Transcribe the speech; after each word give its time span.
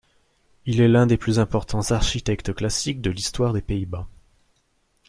Il 0.65 0.81
est 0.81 0.87
l'un 0.87 1.05
des 1.05 1.15
plus 1.17 1.37
importants 1.37 1.91
architectes 1.91 2.55
classiques 2.55 3.01
de 3.01 3.11
l'Histoire 3.11 3.53
des 3.53 3.61
Pays-Bas. 3.61 4.07